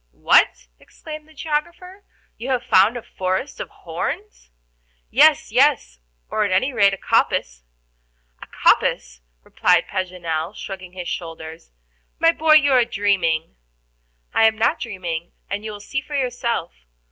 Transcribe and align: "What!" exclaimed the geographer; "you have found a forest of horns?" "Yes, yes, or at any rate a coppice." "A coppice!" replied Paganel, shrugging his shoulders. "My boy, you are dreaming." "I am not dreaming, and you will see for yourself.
"What!" 0.17 0.65
exclaimed 0.79 1.27
the 1.27 1.33
geographer; 1.35 2.03
"you 2.35 2.49
have 2.49 2.63
found 2.63 2.97
a 2.97 3.03
forest 3.03 3.59
of 3.59 3.69
horns?" 3.69 4.49
"Yes, 5.11 5.51
yes, 5.51 5.99
or 6.27 6.43
at 6.43 6.51
any 6.51 6.73
rate 6.73 6.91
a 6.95 6.97
coppice." 6.97 7.61
"A 8.41 8.47
coppice!" 8.47 9.21
replied 9.43 9.85
Paganel, 9.87 10.55
shrugging 10.55 10.93
his 10.93 11.07
shoulders. 11.07 11.69
"My 12.17 12.31
boy, 12.31 12.53
you 12.55 12.71
are 12.71 12.83
dreaming." 12.83 13.57
"I 14.33 14.47
am 14.47 14.57
not 14.57 14.79
dreaming, 14.79 15.33
and 15.51 15.63
you 15.63 15.71
will 15.71 15.79
see 15.79 16.01
for 16.01 16.15
yourself. 16.15 16.71